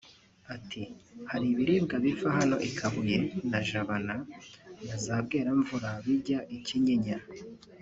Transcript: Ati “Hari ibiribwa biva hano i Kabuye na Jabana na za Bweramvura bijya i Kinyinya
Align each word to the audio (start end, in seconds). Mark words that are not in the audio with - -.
Ati 0.55 0.81
“Hari 1.29 1.45
ibiribwa 1.53 1.95
biva 2.05 2.29
hano 2.37 2.55
i 2.67 2.69
Kabuye 2.77 3.19
na 3.49 3.59
Jabana 3.67 4.15
na 4.85 4.95
za 5.03 5.15
Bweramvura 5.25 5.89
bijya 6.05 6.39
i 6.57 6.57
Kinyinya 6.65 7.17